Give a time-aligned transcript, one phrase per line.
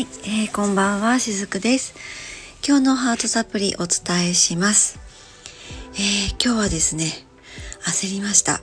[0.00, 1.94] い、えー、こんばんは、しずくです。
[2.66, 4.98] 今日のハートサプリお伝えします。
[5.94, 7.04] えー、今日はですね、
[7.82, 8.54] 焦りました。
[8.54, 8.62] あの、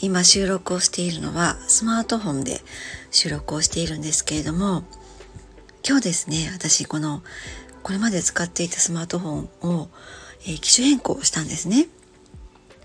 [0.00, 2.62] 今収録をしているのはスマートフォンで
[3.10, 4.84] 収録をしているんですけれども、
[5.86, 7.22] 今日ですね、私この、
[7.82, 9.88] これまで使っていたスマートフォンを、
[10.46, 11.86] えー、機種変更したんですね。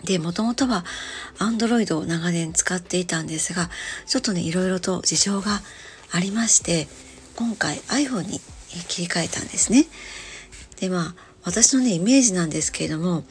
[0.03, 0.83] で、もともとは
[1.37, 3.69] Android を長年使っていたんですが、
[4.07, 5.61] ちょっとね、いろいろと事情が
[6.11, 6.87] ありまして、
[7.35, 8.39] 今回 iPhone に
[8.87, 9.85] 切り替えたんですね。
[10.79, 13.23] で、まあ、私のね、イメージなんですけれども、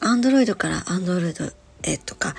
[0.00, 2.34] Android から Android へとか、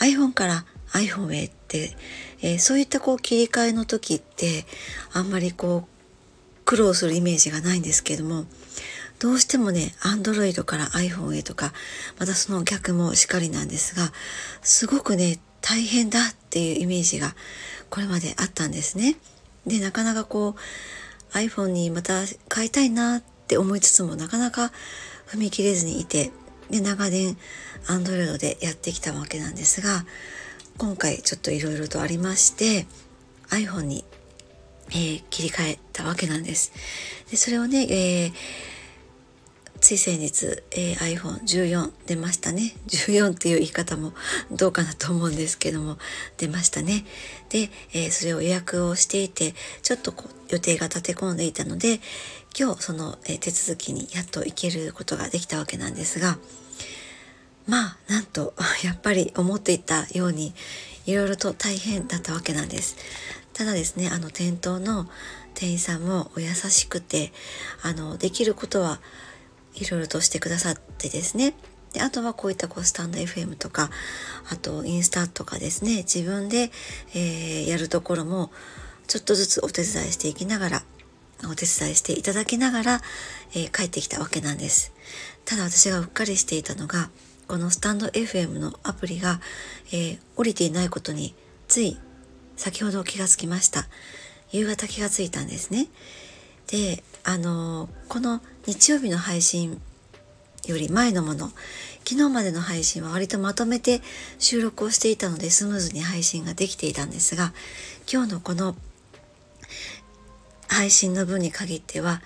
[0.00, 1.96] iPhone から iPhone へって、
[2.40, 4.64] えー、そういったこう切り替えの時って、
[5.12, 8.44] あんまりこう、苦労するイメージがないんですけれども、
[9.18, 11.72] どうしてもね、Android から iPhone へとか、
[12.18, 14.12] またその逆もしかりなんですが、
[14.62, 17.34] すごくね、大変だっていうイメージが
[17.90, 19.16] これまであったんですね。
[19.66, 20.56] で、なかなかこ
[21.34, 24.72] う iPhone にまた買いたいなって思いつつもなかなか
[25.28, 26.30] 踏み切れずにいて、
[26.70, 27.36] で、長年
[27.86, 30.04] Android でやってきたわけなんですが、
[30.78, 32.86] 今回ちょっといろいろとありまして
[33.50, 34.04] iPhone に、
[34.90, 36.72] えー、切り替えたわけなんです。
[37.30, 38.77] で、それをね、えー
[39.80, 42.74] つい先日、えー、iPhone14 出ましたね。
[42.88, 44.12] 14っていう言い方も
[44.50, 45.98] どうかなと思うんですけども、
[46.36, 47.04] 出ましたね。
[47.48, 52.00] で、えー、それを予約をしていて、ちょっとこう予定が立て込んでいたので、
[52.58, 56.38] 今日その、えー、手続きにやっと行けることができたわけなんですが、
[57.66, 60.54] まあ、なんと、 やっぱり思っていたように、
[61.06, 62.96] いろいろと大変だったわけなんです。
[63.52, 65.08] ただですね、あの店頭の
[65.54, 67.32] 店員さんもお優しくて、
[67.82, 69.00] あの、できることは
[69.74, 71.54] いろいろとしてくださってですね。
[71.92, 73.90] であとはこういったこうスタンド FM とか
[74.50, 75.98] あとインスタとかですね。
[75.98, 76.70] 自分で、
[77.14, 78.50] えー、やるところも
[79.06, 80.82] ちょっとずつお手伝いしていきながら
[81.44, 83.00] お手伝いしていただきながら、
[83.54, 84.92] えー、帰ってきたわけなんです。
[85.44, 87.10] ただ私がうっかりしていたのが
[87.46, 89.40] このスタンド FM のアプリが、
[89.86, 91.34] えー、降りていないことに
[91.68, 91.98] つい
[92.56, 93.86] 先ほど気がつきました。
[94.50, 95.88] 夕方気がついたんですね。
[96.66, 99.80] であのこの日曜日の配信
[100.66, 101.48] より前のもの
[102.04, 104.02] 昨日までの配信は割とまとめて
[104.38, 107.54] 収録をしていたのでスムーズに配信ができていたんですが
[108.12, 108.76] 今日のこの
[110.68, 112.20] 配信の分に限っては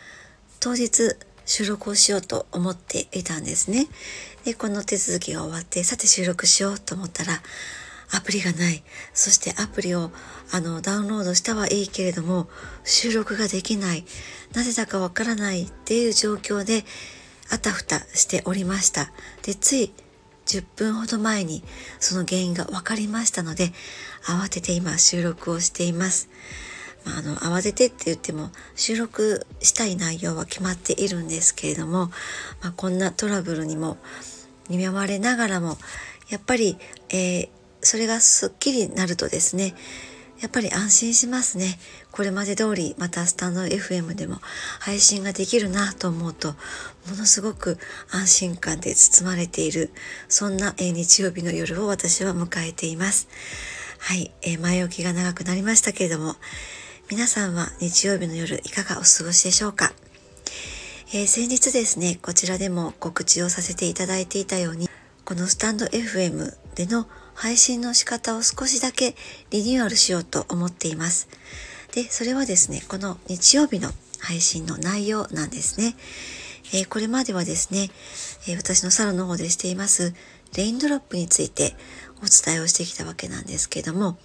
[0.58, 1.14] 当日
[1.46, 3.88] 収録をしようと思っていたんですね。
[4.44, 7.42] で、この手続きが終わって、さて収録しようと思ったら、
[8.14, 8.82] アプリがない。
[9.14, 10.10] そしてアプリを
[10.52, 12.48] あのダウンロードしたはいいけれども
[12.84, 14.04] 収録ができない。
[14.54, 16.84] なぜだかわからないっていう状況で
[17.50, 19.10] あたふたしておりました。
[19.42, 19.92] で、つい
[20.46, 21.62] 10分ほど前に
[22.00, 23.72] その原因が分かりましたので
[24.24, 26.28] 慌てて今収録をしています。
[27.04, 32.10] まあ、あの慌ててって言っても収録したい内容は決まっているんですけれども、
[32.62, 33.96] まあ、こんなトラブルにも
[34.68, 35.78] 見舞われながらも
[36.28, 36.78] やっぱり、
[37.10, 37.48] えー、
[37.82, 39.74] それがすっきりなるとですね
[40.40, 41.78] やっぱり安心しますね。
[42.10, 44.38] これまで通りまたスタンド FM でも
[44.80, 46.48] 配信ができるなと思うと
[47.08, 47.78] ものすごく
[48.10, 49.90] 安心感で包まれている
[50.28, 53.28] そんな、日曜日の夜を私は迎えています。
[54.00, 56.34] はい、えー、前置きが長くなりましたけれども
[57.08, 59.92] 皆さんは日曜日の夜いかがお過ごしでしょうか、
[61.14, 64.88] えー、先日ですねこちらでも告知をさせていただいていたように
[65.24, 69.14] このスタンド FM での配信の仕方を少しだけ
[69.50, 71.28] リニューアルしようと思っています。
[71.94, 73.90] で、それはですね、この日曜日の
[74.20, 75.94] 配信の内容なんですね。
[76.74, 77.90] えー、これまではですね、
[78.48, 80.14] えー、私のサロンの方でしています
[80.56, 81.74] レインドロップについて
[82.22, 84.16] お伝えをしてきたわけなんですけども、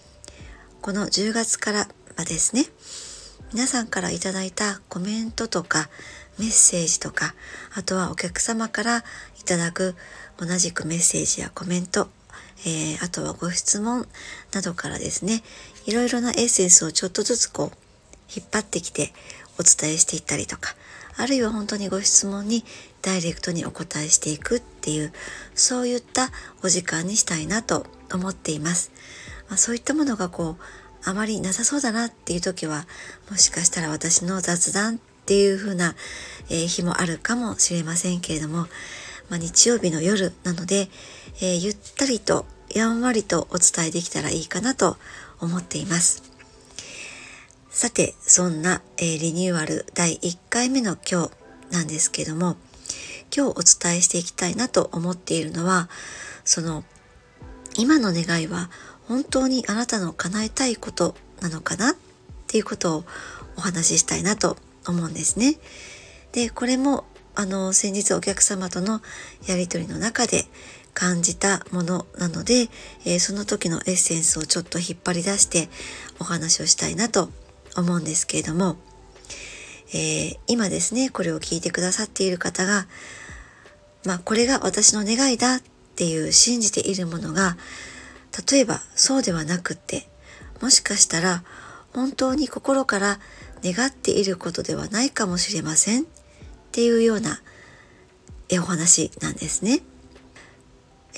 [0.81, 2.66] この10月からはですね、
[3.53, 5.90] 皆さんからいただいたコメントとか
[6.38, 7.34] メッセージとか、
[7.75, 8.97] あとはお客様から
[9.40, 9.96] いただく
[10.38, 12.09] 同じくメッセージやコメント、
[12.66, 14.07] えー、あとはご質問
[14.54, 15.44] などからですね、
[15.86, 17.77] いろいろなエッセンスをちょっとずつこう、
[18.36, 19.13] 引っ張ってきて
[19.59, 20.75] お伝えしていったりとか、
[21.18, 22.63] あるいは本当にご質問に
[23.01, 25.13] ダイレクトにお答えしていくっていう、
[25.56, 26.30] そういった
[26.63, 28.92] お時間にしたいなと思っています。
[29.50, 30.63] まあ、そういったものがこう、
[31.03, 32.86] あまりなさそうだなっていう時は、
[33.31, 35.95] もしかしたら私の雑談っていう風な、
[36.50, 38.68] えー、日もあるかもしれませんけれども、
[39.30, 40.89] まあ、日曜日の夜なので、
[41.39, 44.98] えー、ゆったりとやんわりとお伝えできたらいいかなと
[45.39, 46.24] 思っています。
[47.69, 51.31] さて、そんな、えー、リニューアル第1回目の今日
[51.72, 52.57] なんですけども、
[53.36, 55.89] 今日お伝えしていきたいなと思っているのは、
[56.44, 56.84] その、
[57.78, 58.72] 今の願いは
[59.07, 61.95] 本当にあなたの叶えたいことなのかなっ
[62.48, 63.04] ていうことを
[63.57, 64.57] お話ししたいなと
[64.88, 65.57] 思うんですね。
[66.31, 67.06] で、これも
[67.36, 69.01] あの先日お客様との
[69.48, 70.45] やり取りの中で
[70.98, 72.70] 感じたものなので、
[73.06, 75.70] えー、その時のエッセンスをちょっと引っ張り出して
[76.20, 77.30] お話をしたいなと
[77.76, 78.78] 思うんですけれども、
[79.94, 82.88] えー、今ですねこれを聞いてくださっている方が
[84.06, 85.62] まあこれが私の願いだっ
[85.96, 87.58] ていう信じているものが
[88.52, 90.10] 例えばそうではなくって
[90.64, 91.44] もしかしたら
[91.94, 93.20] 本当に心から
[93.64, 96.06] 願っていることではないかもしれませんっ
[96.72, 97.40] ていうような
[98.54, 99.84] お話なんですね。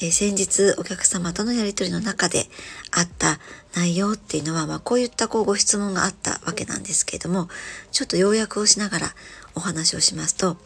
[0.01, 2.45] え先日お客様とのやり取りの中で
[2.91, 3.39] あった
[3.75, 7.49] 内容っていうのは、まあ、こういったこうご質問があったわけなんですけれども、
[7.91, 9.07] ちょっと要約をしながら
[9.55, 10.57] お話をしますと、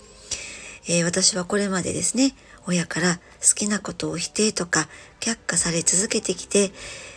[0.87, 2.35] えー、私はこれまでですね、
[2.67, 4.87] 親から好きなことを否定とか
[5.19, 6.71] 却下され続けてきて、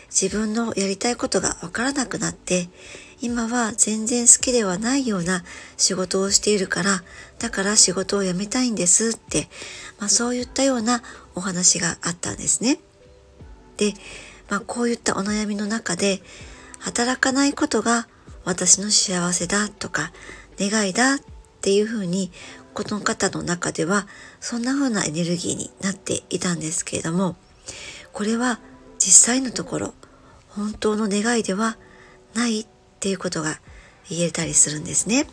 [0.09, 2.69] 自分のやりたいことがわからなくなって、
[3.21, 5.43] 今は全然好きではないような
[5.77, 7.03] 仕事をしているから、
[7.39, 9.49] だから仕事を辞めたいんですって、
[9.99, 11.03] まあ、そういったような
[11.37, 12.81] お話があったんですね。
[13.77, 13.95] で、
[14.49, 16.21] まあ、こういったお悩みの中で、
[16.81, 18.09] 働かないことが
[18.45, 20.13] 私の幸せだとか、
[20.59, 21.19] 願いだっ
[21.61, 22.33] ていうふうに、
[22.75, 24.09] この方の中では、
[24.41, 27.37] そんな風なエネルギーになっていたんですけれども、
[28.13, 28.59] これは
[28.99, 29.95] 実際のところ、
[30.49, 31.77] 本当の願いでは
[32.35, 32.67] ないっ
[33.01, 33.61] ていうことが
[34.09, 35.27] 言えたりするんですね。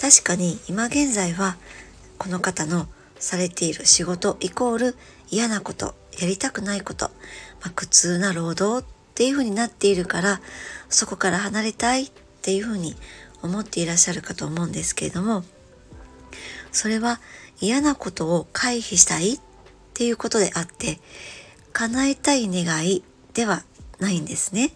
[0.00, 1.56] 確かに今現在は
[2.18, 2.86] この方の
[3.18, 4.96] されている仕事イコール
[5.30, 7.06] 嫌なこと、やりたくないこと、
[7.60, 10.40] まあ、苦痛な労働っていうふうになっているから、
[10.88, 12.10] そこから離れたいっ
[12.42, 12.94] ていうふうに
[13.42, 15.44] 思っていらっしゃるかと思うんですけれども、
[16.72, 17.20] それは
[17.60, 19.40] 嫌なことを回避したいっ
[19.94, 21.00] ていうことであって、
[21.72, 23.02] 叶えたい願い
[23.34, 23.64] では
[23.98, 24.72] ないんですね。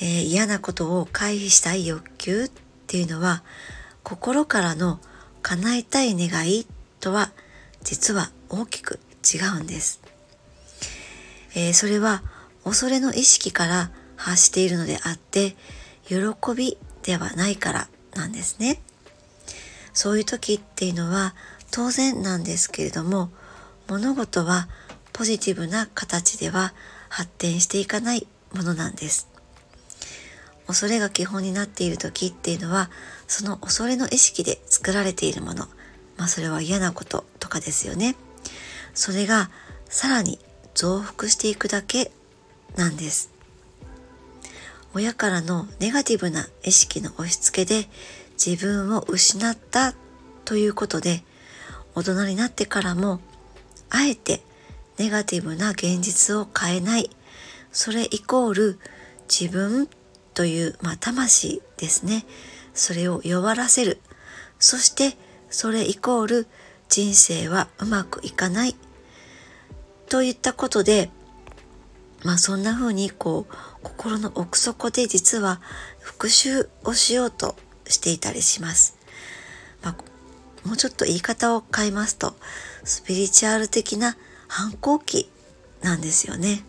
[0.00, 2.50] えー、嫌なことを回避したい欲求っ
[2.86, 3.42] ていうのは
[4.02, 5.00] 心からの
[5.40, 6.75] 叶えたい願いとは
[7.86, 10.00] 実は大きく違うんです。
[11.54, 12.24] えー、それは
[12.64, 15.54] 恐れの意識から発しているのであって
[16.08, 16.16] 喜
[16.56, 18.82] びではないからなんですね。
[19.92, 21.36] そういう時っていうのは
[21.70, 23.30] 当然なんですけれども
[23.86, 24.68] 物事は
[25.12, 26.74] ポジティブな形では
[27.08, 29.28] 発展していかないものなんです。
[30.66, 32.90] 恐れが基本になっている時っていうのは
[33.28, 35.68] その恐れの意識で作られているもの
[36.16, 38.16] まあそれは嫌なこととかですよね
[38.94, 39.50] それが
[39.88, 40.40] さらに
[40.74, 42.10] 増幅していくだけ
[42.76, 43.30] なんです
[44.94, 47.88] 親からのネガティブな意識の押し付けで
[48.44, 49.94] 自分を失った
[50.44, 51.22] ということで
[51.94, 53.20] 大人になってからも
[53.90, 54.42] あえて
[54.98, 57.10] ネガティブな現実を変えない
[57.72, 58.78] それイコール
[59.28, 59.88] 自分
[60.36, 62.26] という、まあ、魂ですね。
[62.74, 64.00] それを弱らせる。
[64.58, 65.16] そして、
[65.48, 66.46] それイコール
[66.88, 68.76] 人生はうまくいかない。
[70.08, 71.10] といったことで、
[72.24, 75.60] まあそんな風にこう、心の奥底で実は
[76.00, 77.56] 復讐をしようと
[77.86, 78.96] していたりします。
[79.82, 79.96] まあ、
[80.66, 82.34] もうちょっと言い方を変えますと、
[82.84, 84.16] スピリチュアル的な
[84.48, 85.30] 反抗期
[85.82, 86.64] なんですよね。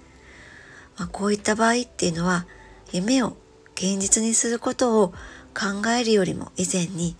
[0.97, 2.45] まあ、こういった場合っていうのは、
[2.91, 3.37] 夢を
[3.75, 5.09] 現実にすることを
[5.53, 7.15] 考えるよりも以前に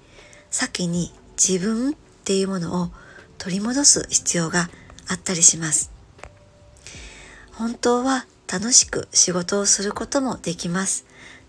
[0.50, 1.96] 先に自分
[2.28, 2.90] っていうものを
[3.38, 4.70] 取り戻す必要が
[5.08, 5.94] あったりします。
[7.54, 11.06] 本当は楽しく仕事をすることもできます。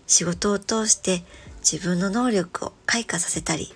[0.07, 1.25] 仕事を通して
[1.69, 3.73] 自分の能力を開花させたり、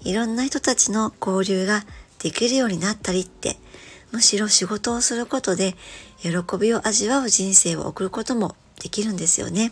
[0.00, 1.84] いろんな人たちの交流が
[2.18, 3.56] できるようになったりって、
[4.10, 5.76] むしろ仕事をすることで
[6.18, 9.70] 喜びを味わう人生を送ることもできるんですよね。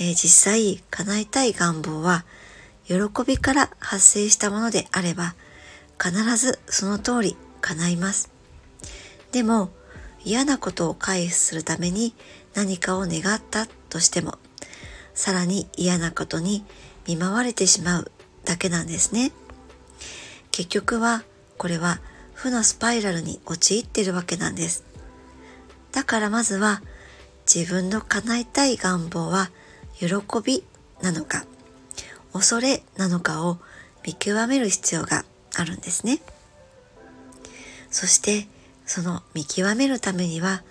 [0.00, 2.24] えー、実際叶えたい願望は
[2.88, 5.34] 喜びから発生したものであれば
[6.02, 8.30] 必ずその通り叶います。
[9.30, 9.70] でも
[10.24, 12.14] 嫌なことを回避するために
[12.54, 14.38] 何かを願ったとしても
[15.14, 16.64] さらに嫌なことに
[17.06, 18.10] 見舞われてしまう
[18.44, 19.32] だけなんですね。
[20.50, 21.24] 結局は
[21.58, 22.00] これは
[22.32, 24.84] 負のスパイラルに陥っているわけなんです。
[25.92, 26.82] だからまずは
[27.52, 29.50] 自分の叶えたい願望は
[29.98, 30.06] 喜
[30.44, 30.64] び
[31.02, 31.44] なのか
[32.32, 33.58] 恐れなのかを
[34.04, 35.24] 見極める必要が
[35.56, 36.20] あるんですね。
[37.90, 38.46] そして
[38.86, 40.62] その見極めるためには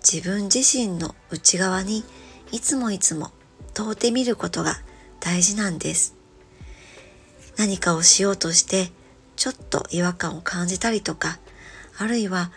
[0.00, 2.04] 自分自身の内側に
[2.52, 3.30] いつもいつも
[3.72, 4.76] 問うてみることが
[5.20, 6.14] 大事なんです。
[7.56, 8.90] 何かをしようとして
[9.36, 11.38] ちょっと違和感を感じたりとか
[11.98, 12.50] あるいは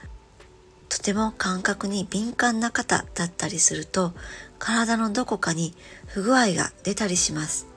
[0.90, 4.14] とても感覚に敏感な方だったりすると
[4.58, 5.74] 体のどこかに
[6.08, 7.68] 不具合が出たりします。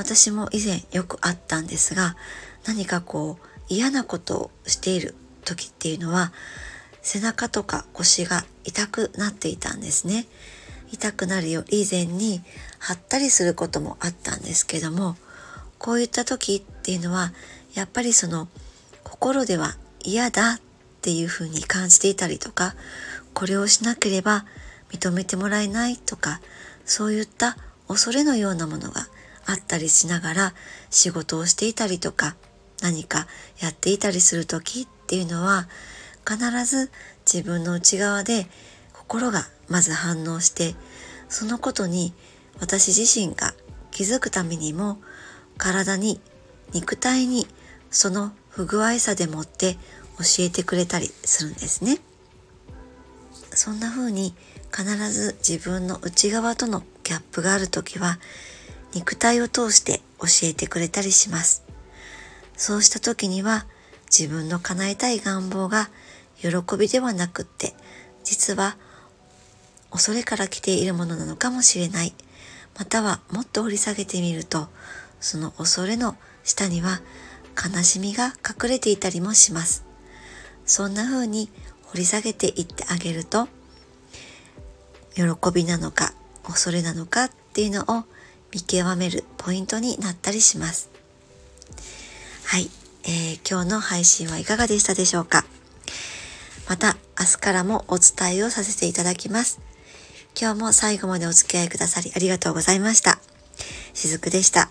[0.00, 2.16] 私も以前よくあったんですが
[2.66, 5.14] 何かこう嫌なことをしている
[5.44, 6.32] 時っていうのは
[7.02, 10.26] 背中とか腰が痛くなっていたんですね。
[10.90, 12.40] 痛くなるよ以前に
[12.78, 15.16] 張ったりすることもあったんですけども
[15.78, 17.32] こういった時っていうのは
[17.74, 18.48] やっぱりその
[19.04, 20.60] 心では嫌だっ
[21.02, 22.74] ていうふうに感じていたりとか
[23.34, 24.46] これをしなければ
[24.90, 26.40] 認めてもらえないとか
[26.86, 29.06] そういった恐れのようなものが
[29.50, 30.54] あったりしながら
[30.90, 32.36] 仕事をしていたりとか
[32.80, 33.26] 何か
[33.60, 35.68] やっていたりする時っていうのは
[36.26, 36.90] 必ず
[37.30, 38.46] 自分の内側で
[38.92, 40.74] 心がまず反応して
[41.28, 42.12] そのことに
[42.60, 43.54] 私自身が
[43.90, 44.98] 気づくためにも
[45.58, 46.20] 体に
[46.72, 47.46] 肉体に
[47.90, 49.74] その不具合さでもって
[50.18, 51.98] 教えてくれたりするんですね。
[53.52, 54.34] そんな風に
[54.72, 58.20] 必ず自分の内側とのギャップがある時は
[58.94, 61.64] 肉体を通して教えてくれたりします。
[62.56, 63.66] そうした時には
[64.06, 65.88] 自分の叶えたい願望が
[66.36, 67.74] 喜びではなくって
[68.24, 68.76] 実は
[69.90, 72.12] 恐れから来ているものなのかもしれない。
[72.78, 74.68] またはもっと掘り下げてみると
[75.20, 77.00] その恐れの下には
[77.56, 79.84] 悲しみが隠れていたりもします。
[80.64, 81.50] そんな風に
[81.84, 83.48] 掘り下げていってあげると
[85.14, 88.04] 喜びなのか恐れなのかっていうのを
[88.52, 90.90] 見極めるポイントになったりします。
[92.46, 92.70] はい、
[93.04, 95.44] えー、今日の配信はいかがでしたでしょうか？
[96.68, 99.60] また明日からもお伝えをさせていただきます。
[100.40, 103.18] 今日も最後までお付き合いくださりありがとうございました。
[103.94, 104.68] しずくでした。